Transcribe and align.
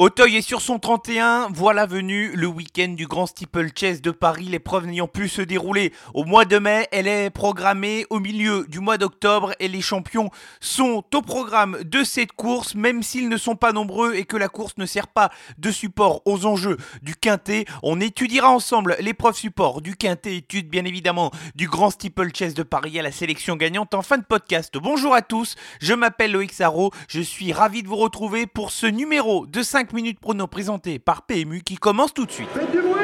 Auteuil 0.00 0.38
est 0.38 0.42
sur 0.42 0.60
son 0.60 0.80
31, 0.80 1.50
voilà 1.54 1.86
venu 1.86 2.32
le 2.34 2.48
week-end 2.48 2.88
du 2.88 3.06
Grand 3.06 3.26
Steeple 3.26 3.68
Chase 3.78 4.02
de 4.02 4.10
Paris, 4.10 4.46
l'épreuve 4.46 4.86
n'ayant 4.86 5.06
pu 5.06 5.28
se 5.28 5.40
dérouler 5.40 5.92
au 6.14 6.24
mois 6.24 6.44
de 6.44 6.58
mai, 6.58 6.88
elle 6.90 7.06
est 7.06 7.30
programmée 7.30 8.04
au 8.10 8.18
milieu 8.18 8.66
du 8.66 8.80
mois 8.80 8.98
d'octobre 8.98 9.52
et 9.60 9.68
les 9.68 9.80
champions 9.80 10.30
sont 10.58 11.04
au 11.14 11.22
programme 11.22 11.78
de 11.84 12.02
cette 12.02 12.32
course, 12.32 12.74
même 12.74 13.04
s'ils 13.04 13.28
ne 13.28 13.36
sont 13.36 13.54
pas 13.54 13.70
nombreux 13.70 14.16
et 14.16 14.24
que 14.24 14.36
la 14.36 14.48
course 14.48 14.72
ne 14.78 14.84
sert 14.84 15.06
pas 15.06 15.30
de 15.58 15.70
support 15.70 16.22
aux 16.24 16.44
enjeux 16.44 16.76
du 17.02 17.14
Quintet. 17.14 17.64
On 17.84 18.00
étudiera 18.00 18.50
ensemble 18.50 18.96
l'épreuve 18.98 19.36
support 19.36 19.80
du 19.80 19.94
Quintet, 19.94 20.38
étude 20.38 20.68
bien 20.68 20.86
évidemment 20.86 21.30
du 21.54 21.68
Grand 21.68 21.90
Steeple 21.90 22.34
Chase 22.34 22.54
de 22.54 22.64
Paris 22.64 22.98
à 22.98 23.02
la 23.02 23.12
sélection 23.12 23.54
gagnante 23.54 23.94
en 23.94 24.02
fin 24.02 24.18
de 24.18 24.24
podcast. 24.24 24.76
Bonjour 24.76 25.14
à 25.14 25.22
tous, 25.22 25.54
je 25.80 25.94
m'appelle 25.94 26.32
Loïc 26.32 26.52
Sarro, 26.52 26.90
je 27.06 27.20
suis 27.20 27.52
ravi 27.52 27.84
de 27.84 27.88
vous 27.88 27.94
retrouver 27.94 28.48
pour 28.48 28.72
ce 28.72 28.86
numéro 28.86 29.46
de 29.46 29.62
5 29.62 29.83
minutes 29.92 30.20
prono 30.20 30.46
présenté 30.46 30.98
par 30.98 31.22
PMU 31.22 31.62
qui 31.62 31.76
commence 31.76 32.14
tout 32.14 32.26
de 32.26 32.30
suite. 32.30 32.48
Faites 32.54 32.70
du 32.70 32.80
bruit 32.80 32.94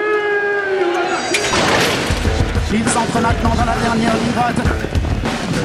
Il 2.72 2.88
s'entre 2.88 3.20
maintenant 3.20 3.54
dans 3.54 3.64
la 3.64 3.76
dernière 3.76 4.14
ligne 4.14 4.32
droite. 4.32 4.56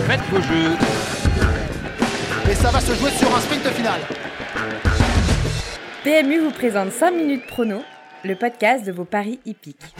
Faites 0.08 0.22
vos 0.32 0.42
jeux. 0.42 0.76
Et 2.50 2.56
ça 2.56 2.70
va 2.70 2.80
se 2.80 2.94
jouer 2.94 3.12
sur 3.12 3.36
un 3.36 3.40
sprint 3.40 3.68
final. 3.70 4.00
PMU 6.04 6.40
vous 6.40 6.52
présente 6.52 6.92
5 6.92 7.12
minutes 7.12 7.48
prono, 7.48 7.82
le 8.23 8.36
podcast 8.36 8.86
de 8.86 8.92
vos 8.92 9.06
paris 9.06 9.40
hippiques. 9.45 9.95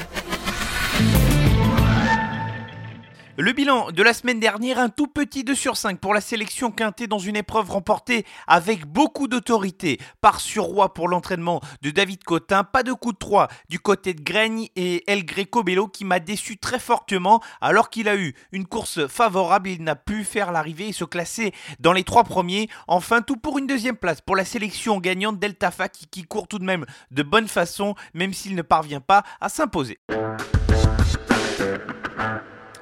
Le 3.38 3.52
bilan 3.52 3.92
de 3.92 4.02
la 4.02 4.14
semaine 4.14 4.40
dernière, 4.40 4.80
un 4.80 4.88
tout 4.88 5.08
petit 5.08 5.44
2 5.44 5.56
sur 5.56 5.76
5 5.76 6.00
pour 6.00 6.14
la 6.14 6.22
sélection 6.22 6.72
quintée 6.72 7.06
dans 7.06 7.20
une 7.20 7.36
épreuve 7.36 7.70
remportée 7.70 8.26
avec 8.48 8.86
beaucoup 8.86 9.28
d'autorité 9.28 10.00
par 10.22 10.40
Surroi 10.40 10.94
pour 10.94 11.10
l'entraînement 11.10 11.60
de 11.82 11.90
David 11.92 12.24
Cotin. 12.24 12.64
Pas 12.64 12.82
de 12.82 12.94
coup 12.94 13.12
de 13.12 13.18
3 13.18 13.50
du 13.68 13.78
côté 13.78 14.14
de 14.14 14.22
Graigne 14.22 14.70
et 14.78 15.04
El 15.12 15.26
Greco 15.26 15.64
Bello 15.64 15.90
qui 15.90 16.06
m'a 16.06 16.22
déçu 16.22 16.58
très 16.58 16.80
fortement 16.80 17.42
alors 17.60 17.90
qu'il 17.90 18.08
a 18.08 18.16
eu 18.16 18.36
une 18.54 18.66
course 18.66 19.06
favorable. 19.08 19.68
Il 19.68 19.84
n'a 19.84 19.98
pu 19.98 20.24
faire 20.24 20.54
l'arrivée 20.54 20.88
et 20.88 20.94
se 20.94 21.04
classer 21.04 21.54
dans 21.82 21.92
les 21.92 22.06
trois 22.06 22.24
premiers. 22.24 22.70
Enfin, 22.88 23.22
tout 23.22 23.36
pour 23.36 23.58
une 23.58 23.68
deuxième 23.68 23.98
place 23.98 24.22
pour 24.22 24.38
la 24.38 24.46
sélection 24.46 25.02
gagnante 25.02 25.40
Delta 25.40 25.72
qui, 25.90 26.08
qui 26.08 26.24
court 26.24 26.48
tout 26.48 26.60
de 26.60 26.64
même 26.64 26.86
de 27.12 27.22
bonne 27.22 27.50
façon 27.50 27.96
même 28.14 28.32
s'il 28.32 28.56
ne 28.56 28.62
parvient 28.62 29.02
pas 29.02 29.24
à 29.42 29.50
s'imposer. 29.50 30.00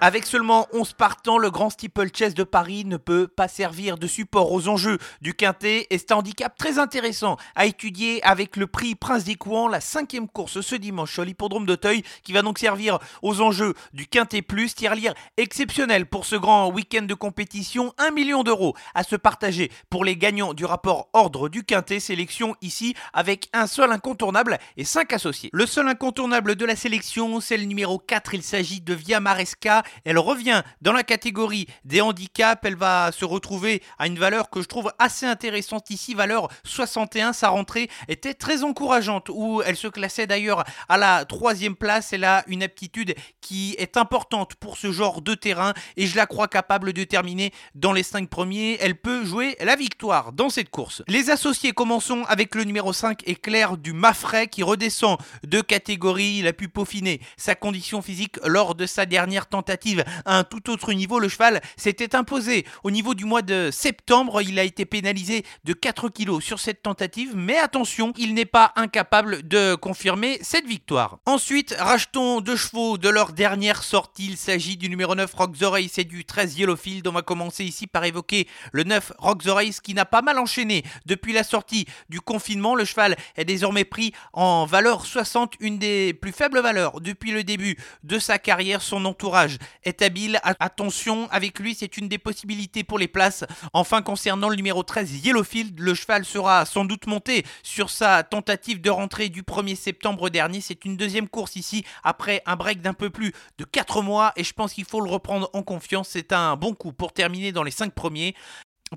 Avec 0.05 0.25
seulement 0.25 0.67
11 0.73 0.91
partants, 0.91 1.37
le 1.37 1.49
Grand 1.49 1.69
Steeple 1.69 2.09
Chess 2.13 2.33
de 2.33 2.43
Paris 2.43 2.83
ne 2.83 2.97
peut 2.97 3.25
pas 3.25 3.47
servir 3.47 3.97
de 3.97 4.05
support 4.05 4.51
aux 4.51 4.67
enjeux 4.67 4.97
du 5.21 5.33
Quintet 5.33 5.87
et 5.89 5.97
c'est 5.97 6.11
un 6.11 6.17
handicap 6.17 6.57
très 6.57 6.77
intéressant 6.77 7.37
à 7.55 7.67
étudier 7.67 8.21
avec 8.25 8.57
le 8.57 8.67
prix 8.67 8.95
Prince 8.95 9.23
des 9.23 9.35
Couans, 9.35 9.69
la 9.69 9.79
cinquième 9.79 10.27
course 10.27 10.59
ce 10.59 10.75
dimanche 10.75 11.13
sur 11.13 11.23
l'hippodrome 11.23 11.65
d'Auteuil 11.65 12.03
qui 12.23 12.33
va 12.33 12.41
donc 12.41 12.59
servir 12.59 12.99
aux 13.21 13.39
enjeux 13.39 13.75
du 13.93 14.05
Quintet 14.05 14.41
Plus. 14.41 14.75
Tirelire 14.75 15.13
exceptionnel 15.37 16.05
pour 16.05 16.25
ce 16.25 16.35
grand 16.35 16.69
week-end 16.69 17.03
de 17.03 17.13
compétition, 17.13 17.93
1 17.97 18.11
million 18.11 18.43
d'euros 18.43 18.75
à 18.95 19.03
se 19.03 19.15
partager 19.15 19.71
pour 19.89 20.03
les 20.03 20.17
gagnants 20.17 20.53
du 20.53 20.65
rapport 20.65 21.07
ordre 21.13 21.47
du 21.47 21.63
Quintet, 21.63 22.01
sélection 22.01 22.57
ici 22.61 22.93
avec 23.13 23.47
un 23.53 23.67
seul 23.67 23.89
incontournable 23.89 24.57
et 24.75 24.83
5 24.83 25.13
associés. 25.13 25.49
Le 25.53 25.65
seul 25.65 25.87
incontournable 25.87 26.57
de 26.57 26.65
la 26.65 26.75
sélection, 26.75 27.39
c'est 27.39 27.55
le 27.55 27.63
numéro 27.63 27.99
4, 27.99 28.33
il 28.33 28.43
s'agit 28.43 28.81
de 28.81 28.93
Via 28.93 29.21
Maresca 29.21 29.81
elle 30.05 30.17
revient 30.17 30.63
dans 30.81 30.93
la 30.93 31.03
catégorie 31.03 31.67
des 31.85 32.01
handicaps. 32.01 32.61
Elle 32.63 32.75
va 32.75 33.11
se 33.11 33.25
retrouver 33.25 33.81
à 33.99 34.07
une 34.07 34.19
valeur 34.19 34.49
que 34.49 34.61
je 34.61 34.67
trouve 34.67 34.91
assez 34.99 35.25
intéressante 35.25 35.89
ici, 35.89 36.13
valeur 36.13 36.49
61. 36.63 37.33
Sa 37.33 37.49
rentrée 37.49 37.89
était 38.07 38.33
très 38.33 38.63
encourageante, 38.63 39.29
où 39.29 39.61
elle 39.65 39.75
se 39.75 39.87
classait 39.87 40.27
d'ailleurs 40.27 40.63
à 40.89 40.97
la 40.97 41.25
troisième 41.25 41.75
place. 41.75 42.13
Elle 42.13 42.23
a 42.23 42.43
une 42.47 42.63
aptitude 42.63 43.15
qui 43.41 43.75
est 43.77 43.97
importante 43.97 44.55
pour 44.55 44.77
ce 44.77 44.91
genre 44.91 45.21
de 45.21 45.35
terrain 45.35 45.73
et 45.97 46.07
je 46.07 46.15
la 46.15 46.25
crois 46.25 46.47
capable 46.47 46.93
de 46.93 47.03
terminer 47.03 47.51
dans 47.75 47.93
les 47.93 48.03
5 48.03 48.29
premiers. 48.29 48.77
Elle 48.81 48.95
peut 48.95 49.25
jouer 49.25 49.55
la 49.59 49.75
victoire 49.75 50.33
dans 50.33 50.49
cette 50.49 50.69
course. 50.69 51.03
Les 51.07 51.29
associés, 51.29 51.71
commençons 51.71 52.23
avec 52.27 52.55
le 52.55 52.63
numéro 52.63 52.93
5, 52.93 53.21
Éclair 53.27 53.77
du 53.77 53.93
Mafray, 53.93 54.47
qui 54.47 54.63
redescend 54.63 55.17
de 55.43 55.61
catégorie. 55.61 56.37
Il 56.39 56.47
a 56.47 56.53
pu 56.53 56.67
peaufiner 56.67 57.21
sa 57.37 57.55
condition 57.55 58.01
physique 58.01 58.37
lors 58.45 58.75
de 58.75 58.85
sa 58.85 59.05
dernière 59.05 59.47
tentative 59.47 59.82
à 60.25 60.39
un 60.39 60.43
tout 60.43 60.69
autre 60.69 60.93
niveau. 60.93 61.19
Le 61.19 61.29
cheval 61.29 61.61
s'était 61.77 62.15
imposé 62.15 62.65
au 62.83 62.91
niveau 62.91 63.13
du 63.13 63.25
mois 63.25 63.41
de 63.41 63.69
septembre. 63.71 64.41
Il 64.41 64.59
a 64.59 64.63
été 64.63 64.85
pénalisé 64.85 65.45
de 65.63 65.73
4 65.73 66.09
kilos 66.09 66.43
sur 66.43 66.59
cette 66.59 66.81
tentative, 66.81 67.33
mais 67.35 67.57
attention, 67.57 68.13
il 68.17 68.33
n'est 68.33 68.45
pas 68.45 68.71
incapable 68.75 69.47
de 69.47 69.75
confirmer 69.75 70.39
cette 70.41 70.65
victoire. 70.65 71.19
Ensuite, 71.25 71.75
rachetons 71.77 72.41
deux 72.41 72.55
chevaux 72.55 72.97
de 72.97 73.09
leur 73.09 73.33
dernière 73.33 73.83
sortie. 73.83 74.27
Il 74.27 74.37
s'agit 74.37 74.77
du 74.77 74.89
numéro 74.89 75.15
9 75.15 75.33
Rock 75.33 75.57
the 75.57 75.63
Race 75.63 75.97
et 75.97 76.03
du 76.03 76.25
13 76.25 76.57
Yellowfield. 76.57 77.07
On 77.07 77.11
va 77.11 77.21
commencer 77.21 77.63
ici 77.63 77.87
par 77.87 78.05
évoquer 78.05 78.47
le 78.71 78.83
9 78.83 79.13
Rock 79.19 79.43
the 79.43 79.49
Race 79.49 79.81
qui 79.81 79.93
n'a 79.93 80.05
pas 80.05 80.21
mal 80.21 80.39
enchaîné 80.39 80.83
depuis 81.05 81.33
la 81.33 81.43
sortie 81.43 81.85
du 82.09 82.21
confinement. 82.21 82.75
Le 82.75 82.85
cheval 82.85 83.15
est 83.35 83.45
désormais 83.45 83.85
pris 83.85 84.13
en 84.33 84.65
valeur 84.65 85.05
60, 85.05 85.53
une 85.59 85.77
des 85.77 86.13
plus 86.13 86.31
faibles 86.31 86.59
valeurs 86.59 87.01
depuis 87.01 87.31
le 87.31 87.43
début 87.43 87.77
de 88.03 88.19
sa 88.19 88.39
carrière. 88.39 88.81
Son 88.81 89.05
entourage 89.05 89.57
est 89.83 90.01
habile. 90.01 90.39
Attention, 90.43 91.27
avec 91.31 91.59
lui, 91.59 91.75
c'est 91.75 91.97
une 91.97 92.07
des 92.07 92.17
possibilités 92.17 92.83
pour 92.83 92.99
les 92.99 93.07
places. 93.07 93.45
Enfin, 93.73 94.01
concernant 94.01 94.49
le 94.49 94.55
numéro 94.55 94.83
13, 94.83 95.25
Yellowfield, 95.25 95.79
le 95.79 95.93
cheval 95.93 96.25
sera 96.25 96.65
sans 96.65 96.85
doute 96.85 97.07
monté 97.07 97.45
sur 97.63 97.89
sa 97.89 98.23
tentative 98.23 98.81
de 98.81 98.89
rentrée 98.89 99.29
du 99.29 99.43
1er 99.43 99.75
septembre 99.75 100.29
dernier. 100.29 100.61
C'est 100.61 100.85
une 100.85 100.97
deuxième 100.97 101.27
course 101.27 101.55
ici, 101.55 101.83
après 102.03 102.41
un 102.45 102.55
break 102.55 102.81
d'un 102.81 102.93
peu 102.93 103.09
plus 103.09 103.33
de 103.57 103.65
4 103.65 104.01
mois, 104.01 104.33
et 104.35 104.43
je 104.43 104.53
pense 104.53 104.73
qu'il 104.73 104.85
faut 104.85 105.01
le 105.01 105.09
reprendre 105.09 105.49
en 105.53 105.63
confiance. 105.63 106.09
C'est 106.09 106.33
un 106.33 106.55
bon 106.55 106.73
coup 106.73 106.93
pour 106.93 107.13
terminer 107.13 107.51
dans 107.51 107.63
les 107.63 107.71
5 107.71 107.93
premiers. 107.93 108.35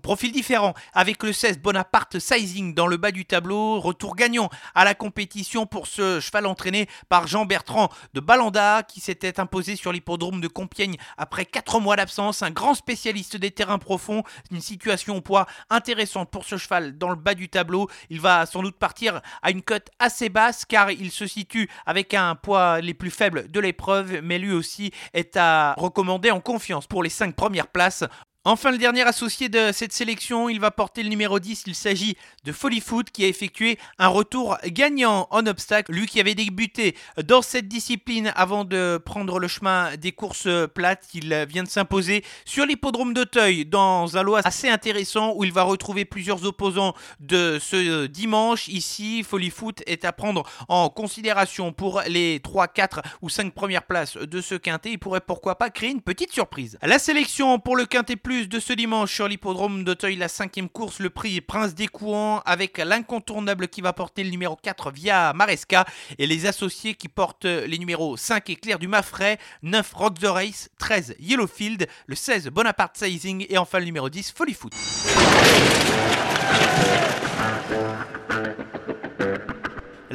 Profil 0.03 0.33
différent 0.33 0.75
avec 0.93 1.23
le 1.23 1.33
16 1.33 1.59
Bonaparte 1.59 2.19
Sizing 2.19 2.75
dans 2.75 2.87
le 2.87 2.97
bas 2.97 3.11
du 3.11 3.25
tableau. 3.25 3.81
Retour 3.81 4.15
gagnant 4.15 4.51
à 4.75 4.85
la 4.85 4.95
compétition 4.95 5.67
pour 5.67 5.87
ce 5.87 6.21
cheval 6.21 6.47
entraîné 6.47 6.89
par 7.09 7.27
Jean-Bertrand 7.27 7.89
de 8.15 8.21
Balanda 8.21 8.83
qui 8.83 9.01
s'était 9.01 9.41
imposé 9.41 9.77
sur 9.77 9.93
l'hippodrome 9.93 10.41
de 10.41 10.49
Compiègne 10.49 10.97
après 11.17 11.45
4 11.45 11.81
mois 11.81 11.97
d'absence. 11.97 12.43
Un 12.43 12.51
grand 12.51 12.75
spécialiste 12.75 13.37
des 13.37 13.51
terrains 13.51 13.79
profonds. 13.79 14.23
Une 14.51 14.61
situation 14.61 15.17
au 15.17 15.21
poids 15.21 15.47
intéressante 15.71 16.31
pour 16.31 16.45
ce 16.45 16.57
cheval 16.57 16.99
dans 16.99 17.11
le 17.11 17.17
bas 17.17 17.35
du 17.35 17.49
tableau. 17.49 17.89
Il 18.11 18.21
va 18.21 18.47
sans 18.47 18.63
doute 18.63 18.77
partir 18.77 19.21
à 19.43 19.51
une 19.51 19.63
cote 19.63 19.89
assez 19.99 20.29
basse 20.29 20.65
car 20.65 20.91
il 20.91 21.11
se 21.11 21.27
situe 21.27 21.69
avec 21.87 22.15
un 22.15 22.35
poids 22.35 22.81
les 22.81 22.95
plus 22.95 23.11
faibles 23.11 23.51
de 23.51 23.61
l'épreuve 23.61 24.21
mais 24.23 24.39
lui 24.39 24.53
aussi 24.53 24.93
est 25.15 25.37
à 25.37 25.75
recommander 25.79 26.31
en 26.31 26.41
confiance 26.41 26.87
pour 26.87 27.03
les 27.03 27.11
5 27.11 27.35
premières 27.35 27.69
places. 27.69 28.05
Enfin, 28.49 28.71
le 28.71 28.79
dernier 28.79 29.03
associé 29.03 29.49
de 29.49 29.73
cette 29.73 29.93
sélection, 29.93 30.49
il 30.49 30.61
va 30.61 30.71
porter 30.71 31.03
le 31.03 31.09
numéro 31.09 31.41
10. 31.41 31.65
Il 31.67 31.75
s'agit 31.75 32.17
de 32.45 32.53
Foot 32.53 33.11
qui 33.11 33.25
a 33.25 33.27
effectué 33.27 33.77
un 33.99 34.07
retour 34.07 34.57
gagnant 34.67 35.27
en 35.33 35.45
obstacle. 35.49 35.91
Lui 35.91 36.07
qui 36.07 36.21
avait 36.21 36.37
débuté 36.37 36.95
dans 37.25 37.43
cette 37.43 37.67
discipline 37.67 38.33
avant 38.37 38.65
de 38.65 39.03
prendre 39.05 39.41
le 39.41 39.49
chemin 39.49 39.97
des 39.97 40.13
courses 40.13 40.47
plates. 40.73 41.09
Il 41.13 41.35
vient 41.49 41.65
de 41.65 41.69
s'imposer 41.69 42.25
sur 42.45 42.67
l'hippodrome 42.67 43.15
d'Auteuil 43.15 43.67
dans 43.67 44.17
un 44.17 44.23
lot 44.23 44.37
assez 44.37 44.69
intéressant 44.69 45.33
où 45.35 45.43
il 45.43 45.53
va 45.53 45.65
retrouver 45.65 46.05
plusieurs 46.05 46.45
opposants 46.45 46.95
de 47.19 47.59
ce 47.61 48.07
dimanche. 48.07 48.69
Ici, 48.69 49.25
Foot 49.25 49.83
est 49.89 50.05
à 50.05 50.13
prendre 50.13 50.45
en 50.69 50.89
considération 50.89 51.73
pour 51.73 52.01
les 52.07 52.39
3, 52.45 52.69
4 52.69 53.03
ou 53.23 53.29
5 53.29 53.53
premières 53.53 53.87
places 53.89 54.17
de 54.17 54.41
ce 54.41 54.55
quintet. 54.55 54.93
Il 54.93 55.01
pourrait 55.01 55.21
pourquoi 55.21 55.59
pas 55.59 55.69
créer 55.69 55.91
une 55.91 56.01
petite 56.01 56.33
surprise. 56.33 56.79
La 56.83 57.01
sélection 57.01 57.59
pour 57.59 57.75
le 57.75 57.87
quintet 57.87 58.15
plus 58.15 58.36
de 58.45 58.61
ce 58.61 58.75
dimanche 58.75 59.15
sur 59.15 59.29
l'hippodrome 59.29 59.83
d'Auteuil, 59.83 60.17
la 60.17 60.29
cinquième 60.29 60.69
course, 60.69 60.99
le 60.99 61.09
prix 61.09 61.41
Prince 61.41 61.75
des 61.75 61.89
Couans 61.89 62.43
avec 62.45 62.77
l'incontournable 62.77 63.69
qui 63.69 63.81
va 63.81 63.95
porter 63.95 64.23
le 64.23 64.31
numéro 64.31 64.57
4 64.57 64.91
via 64.91 65.33
Maresca 65.33 65.87
et 66.19 66.27
les 66.27 66.45
associés 66.45 66.95
qui 66.95 67.09
portent 67.09 67.47
les 67.47 67.79
numéros 67.79 68.17
5 68.17 68.51
Éclair 68.51 68.79
du 68.79 68.89
Mafray, 68.89 69.39
9 69.63 69.93
Rock 69.95 70.19
the 70.19 70.27
Race, 70.27 70.69
13 70.79 71.17
Yellowfield, 71.19 71.89
le 72.07 72.15
16 72.15 72.49
Bonaparte 72.49 72.99
Sizing 72.99 73.47
et 73.49 73.57
enfin 73.57 73.79
le 73.79 73.87
numéro 73.87 74.11
10 74.11 74.35
Foot. 74.55 74.75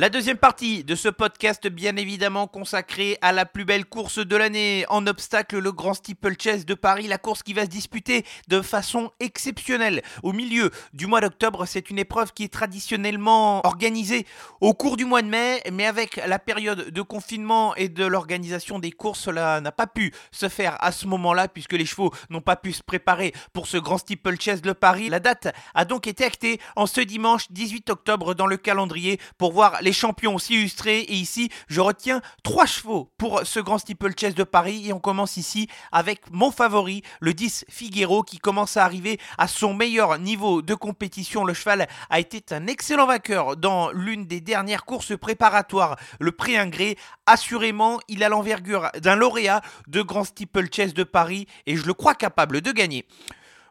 La 0.01 0.09
deuxième 0.09 0.37
partie 0.37 0.83
de 0.83 0.95
ce 0.95 1.09
podcast, 1.09 1.67
bien 1.67 1.95
évidemment 1.95 2.47
consacrée 2.47 3.19
à 3.21 3.31
la 3.31 3.45
plus 3.45 3.65
belle 3.65 3.85
course 3.85 4.17
de 4.17 4.35
l'année 4.35 4.83
en 4.89 5.05
obstacle, 5.05 5.59
le 5.59 5.71
Grand 5.71 5.93
Steeplechase 5.93 6.65
de 6.65 6.73
Paris, 6.73 7.05
la 7.05 7.19
course 7.19 7.43
qui 7.43 7.53
va 7.53 7.65
se 7.65 7.69
disputer 7.69 8.25
de 8.47 8.63
façon 8.63 9.11
exceptionnelle 9.19 10.01
au 10.23 10.33
milieu 10.33 10.71
du 10.93 11.05
mois 11.05 11.21
d'octobre. 11.21 11.67
C'est 11.67 11.91
une 11.91 11.99
épreuve 11.99 12.33
qui 12.33 12.45
est 12.45 12.51
traditionnellement 12.51 13.63
organisée 13.63 14.25
au 14.59 14.73
cours 14.73 14.97
du 14.97 15.05
mois 15.05 15.21
de 15.21 15.27
mai, 15.27 15.61
mais 15.71 15.85
avec 15.85 16.15
la 16.15 16.39
période 16.39 16.89
de 16.89 17.01
confinement 17.03 17.75
et 17.75 17.87
de 17.87 18.03
l'organisation 18.03 18.79
des 18.79 18.91
courses, 18.91 19.19
cela 19.19 19.61
n'a 19.61 19.71
pas 19.71 19.85
pu 19.85 20.11
se 20.31 20.49
faire 20.49 20.83
à 20.83 20.91
ce 20.91 21.05
moment-là 21.05 21.47
puisque 21.47 21.73
les 21.73 21.85
chevaux 21.85 22.11
n'ont 22.31 22.41
pas 22.41 22.55
pu 22.55 22.73
se 22.73 22.81
préparer 22.81 23.33
pour 23.53 23.67
ce 23.67 23.77
Grand 23.77 23.99
Steeplechase 23.99 24.63
de 24.63 24.71
Paris. 24.71 25.09
La 25.09 25.19
date 25.19 25.53
a 25.75 25.85
donc 25.85 26.07
été 26.07 26.23
actée 26.25 26.59
en 26.75 26.87
ce 26.87 27.01
dimanche 27.01 27.51
18 27.51 27.91
octobre 27.91 28.33
dans 28.33 28.47
le 28.47 28.57
calendrier 28.57 29.19
pour 29.37 29.51
voir 29.51 29.77
les 29.83 29.90
champions 29.93 30.35
aussi 30.35 30.55
illustrés. 30.55 30.99
Et 30.99 31.13
ici, 31.13 31.49
je 31.67 31.81
retiens 31.81 32.21
trois 32.43 32.65
chevaux 32.65 33.11
pour 33.17 33.41
ce 33.45 33.59
grand 33.59 33.77
steeplechase 33.77 34.35
de 34.35 34.43
Paris. 34.43 34.87
Et 34.87 34.93
on 34.93 34.99
commence 34.99 35.37
ici 35.37 35.67
avec 35.91 36.31
mon 36.31 36.51
favori, 36.51 37.01
le 37.19 37.33
10 37.33 37.65
Figuero, 37.69 38.23
qui 38.23 38.37
commence 38.37 38.77
à 38.77 38.85
arriver 38.85 39.19
à 39.37 39.47
son 39.47 39.73
meilleur 39.73 40.19
niveau 40.19 40.61
de 40.61 40.73
compétition. 40.73 41.43
Le 41.43 41.53
cheval 41.53 41.87
a 42.09 42.19
été 42.19 42.43
un 42.53 42.67
excellent 42.67 43.07
vainqueur 43.07 43.57
dans 43.57 43.91
l'une 43.91 44.25
des 44.25 44.41
dernières 44.41 44.85
courses 44.85 45.17
préparatoires, 45.17 45.97
le 46.19 46.31
prix 46.31 46.57
Ingré. 46.57 46.97
Assurément, 47.25 47.99
il 48.07 48.23
a 48.23 48.29
l'envergure 48.29 48.89
d'un 48.99 49.15
lauréat 49.15 49.61
de 49.87 50.01
grand 50.01 50.23
steeplechase 50.23 50.93
de 50.93 51.03
Paris 51.03 51.47
et 51.65 51.75
je 51.75 51.85
le 51.85 51.93
crois 51.93 52.15
capable 52.15 52.61
de 52.61 52.71
gagner. 52.71 53.05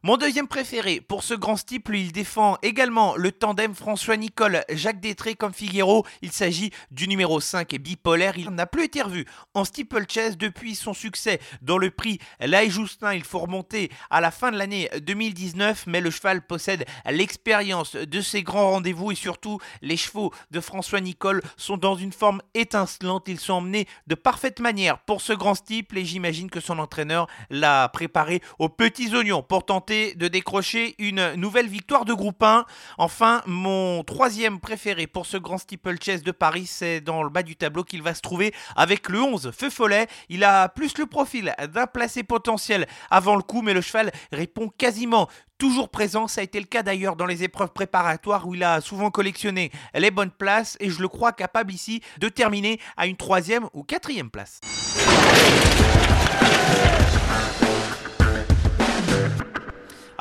Mon 0.02 0.16
deuxième 0.16 0.48
préféré 0.48 1.02
pour 1.02 1.22
ce 1.22 1.34
grand 1.34 1.56
steeple, 1.56 1.94
il 1.94 2.10
défend 2.10 2.56
également 2.62 3.16
le 3.16 3.32
tandem 3.32 3.74
François-Nicole, 3.74 4.64
Jacques 4.70 4.98
Détré 4.98 5.34
comme 5.34 5.52
Figuero. 5.52 6.06
Il 6.22 6.32
s'agit 6.32 6.70
du 6.90 7.06
numéro 7.06 7.38
5 7.38 7.74
et 7.74 7.78
bipolaire. 7.78 8.38
Il 8.38 8.48
n'a 8.48 8.64
plus 8.64 8.84
été 8.84 9.02
revu 9.02 9.26
en 9.52 9.66
steeplechase 9.66 10.38
depuis 10.38 10.74
son 10.74 10.94
succès 10.94 11.38
dans 11.60 11.76
le 11.76 11.90
prix 11.90 12.18
Laï 12.40 12.70
Justin. 12.70 13.12
Il 13.12 13.24
faut 13.24 13.40
remonter 13.40 13.90
à 14.08 14.22
la 14.22 14.30
fin 14.30 14.50
de 14.50 14.56
l'année 14.56 14.88
2019, 15.02 15.84
mais 15.86 16.00
le 16.00 16.10
cheval 16.10 16.46
possède 16.46 16.86
l'expérience 17.04 17.94
de 17.94 18.22
ces 18.22 18.42
grands 18.42 18.70
rendez-vous 18.70 19.12
et 19.12 19.16
surtout 19.16 19.58
les 19.82 19.98
chevaux 19.98 20.32
de 20.50 20.60
François-Nicole 20.60 21.42
sont 21.58 21.76
dans 21.76 21.96
une 21.96 22.14
forme 22.14 22.40
étincelante. 22.54 23.28
Ils 23.28 23.38
sont 23.38 23.52
emmenés 23.52 23.86
de 24.06 24.14
parfaite 24.14 24.60
manière 24.60 25.00
pour 25.00 25.20
ce 25.20 25.34
grand 25.34 25.54
steeple 25.54 25.98
et 25.98 26.06
j'imagine 26.06 26.48
que 26.48 26.60
son 26.60 26.78
entraîneur 26.78 27.26
l'a 27.50 27.90
préparé 27.90 28.40
aux 28.58 28.70
petits 28.70 29.14
oignons 29.14 29.42
pour 29.42 29.66
tenter 29.66 29.89
de 29.90 30.28
décrocher 30.28 30.94
une 30.98 31.34
nouvelle 31.34 31.66
victoire 31.66 32.04
de 32.04 32.14
groupe 32.14 32.42
1. 32.42 32.64
Enfin, 32.96 33.42
mon 33.46 34.04
troisième 34.04 34.60
préféré 34.60 35.08
pour 35.08 35.26
ce 35.26 35.36
grand 35.36 35.58
steeplechase 35.58 36.22
de 36.22 36.30
Paris, 36.30 36.66
c'est 36.66 37.00
dans 37.00 37.24
le 37.24 37.28
bas 37.28 37.42
du 37.42 37.56
tableau 37.56 37.82
qu'il 37.82 38.00
va 38.00 38.14
se 38.14 38.20
trouver 38.20 38.54
avec 38.76 39.08
le 39.08 39.20
11 39.20 39.50
Feu 39.50 39.68
Follet. 39.68 40.06
Il 40.28 40.44
a 40.44 40.68
plus 40.68 40.96
le 40.96 41.06
profil 41.06 41.54
d'un 41.74 41.88
placé 41.88 42.22
potentiel 42.22 42.86
avant 43.10 43.34
le 43.34 43.42
coup, 43.42 43.62
mais 43.62 43.74
le 43.74 43.80
cheval 43.80 44.12
répond 44.30 44.68
quasiment 44.68 45.28
toujours 45.58 45.88
présent. 45.88 46.28
Ça 46.28 46.40
a 46.40 46.44
été 46.44 46.60
le 46.60 46.66
cas 46.66 46.84
d'ailleurs 46.84 47.16
dans 47.16 47.26
les 47.26 47.42
épreuves 47.42 47.72
préparatoires 47.72 48.46
où 48.46 48.54
il 48.54 48.62
a 48.62 48.80
souvent 48.80 49.10
collectionné 49.10 49.72
les 49.94 50.12
bonnes 50.12 50.30
places 50.30 50.76
et 50.78 50.88
je 50.88 51.00
le 51.00 51.08
crois 51.08 51.32
capable 51.32 51.72
ici 51.72 52.00
de 52.18 52.28
terminer 52.28 52.78
à 52.96 53.08
une 53.08 53.16
troisième 53.16 53.68
ou 53.72 53.82
quatrième 53.82 54.30
place. 54.30 54.60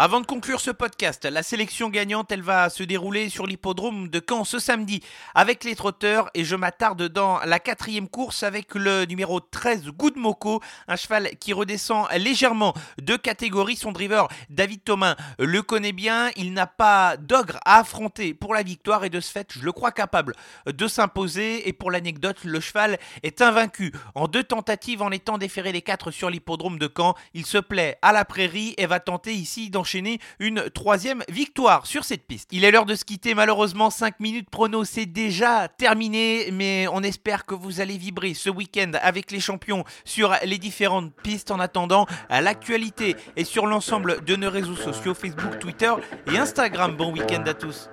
Avant 0.01 0.21
de 0.21 0.25
conclure 0.25 0.61
ce 0.61 0.71
podcast, 0.71 1.25
la 1.25 1.43
sélection 1.43 1.89
gagnante, 1.89 2.31
elle 2.31 2.41
va 2.41 2.69
se 2.69 2.83
dérouler 2.83 3.27
sur 3.27 3.45
l'hippodrome 3.45 4.07
de 4.07 4.21
Caen 4.25 4.45
ce 4.45 4.57
samedi 4.57 5.03
avec 5.35 5.65
les 5.65 5.75
trotteurs 5.75 6.29
et 6.33 6.45
je 6.45 6.55
m'attarde 6.55 7.09
dans 7.09 7.39
la 7.39 7.59
quatrième 7.59 8.07
course 8.07 8.43
avec 8.43 8.75
le 8.75 9.03
numéro 9.03 9.41
13 9.41 9.87
Good 9.87 10.15
Moko, 10.15 10.61
un 10.87 10.95
cheval 10.95 11.31
qui 11.41 11.51
redescend 11.51 12.07
légèrement 12.15 12.73
de 13.01 13.17
catégorie. 13.17 13.75
Son 13.75 13.91
driver 13.91 14.29
David 14.49 14.85
Thomas 14.85 15.17
le 15.37 15.61
connaît 15.63 15.91
bien, 15.91 16.29
il 16.37 16.53
n'a 16.53 16.65
pas 16.65 17.17
d'ogre 17.17 17.59
à 17.65 17.79
affronter 17.79 18.33
pour 18.33 18.53
la 18.53 18.63
victoire 18.63 19.03
et 19.03 19.09
de 19.09 19.19
ce 19.19 19.29
fait, 19.29 19.51
je 19.51 19.65
le 19.65 19.73
crois 19.73 19.91
capable 19.91 20.33
de 20.65 20.87
s'imposer. 20.87 21.67
Et 21.67 21.73
pour 21.73 21.91
l'anecdote, 21.91 22.45
le 22.45 22.61
cheval 22.61 22.99
est 23.23 23.41
invaincu 23.41 23.91
en 24.15 24.29
deux 24.29 24.45
tentatives 24.45 25.01
en 25.01 25.11
étant 25.11 25.37
déféré 25.37 25.73
les 25.73 25.81
quatre 25.81 26.09
sur 26.09 26.29
l'hippodrome 26.29 26.79
de 26.79 26.89
Caen. 26.95 27.15
Il 27.33 27.45
se 27.45 27.57
plaît 27.57 27.97
à 28.01 28.13
la 28.13 28.23
prairie 28.23 28.75
et 28.77 28.85
va 28.85 29.01
tenter 29.01 29.33
ici 29.33 29.69
d'enchaîner 29.89 30.19
une 30.39 30.69
troisième 30.69 31.23
victoire 31.29 31.87
sur 31.87 32.03
cette 32.03 32.27
piste. 32.27 32.49
Il 32.51 32.63
est 32.63 32.69
l'heure 32.69 32.85
de 32.85 32.93
se 32.93 33.03
quitter, 33.05 33.33
malheureusement 33.33 33.89
5 33.89 34.19
minutes 34.19 34.49
prono 34.49 34.83
c'est 34.83 35.07
déjà 35.07 35.67
terminé, 35.67 36.49
mais 36.51 36.85
on 36.91 37.01
espère 37.01 37.45
que 37.45 37.55
vous 37.55 37.81
allez 37.81 37.97
vibrer 37.97 38.35
ce 38.35 38.51
week-end 38.51 38.91
avec 39.01 39.31
les 39.31 39.39
champions 39.39 39.83
sur 40.05 40.35
les 40.45 40.59
différentes 40.59 41.11
pistes 41.23 41.49
en 41.49 41.59
attendant 41.59 42.05
à 42.29 42.41
l'actualité 42.41 43.15
et 43.35 43.43
sur 43.43 43.65
l'ensemble 43.65 44.23
de 44.23 44.35
nos 44.35 44.51
réseaux 44.51 44.75
sociaux 44.75 45.15
Facebook, 45.15 45.57
Twitter 45.59 45.91
et 46.31 46.37
Instagram. 46.37 46.95
Bon 46.95 47.11
week-end 47.11 47.43
à 47.47 47.55
tous. 47.55 47.89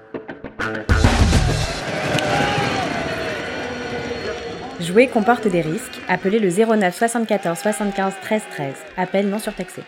Jouer 4.81 5.09
comporte 5.09 5.49
des 5.49 5.63
risques. 5.63 5.99
Appelez 6.09 6.39
le 6.39 6.51
09 6.51 6.95
74 6.95 7.59
75 7.59 8.15
13 8.21 8.43
13. 8.51 8.75
Appel 8.99 9.31
non 9.31 9.39
surtaxé. 9.39 9.83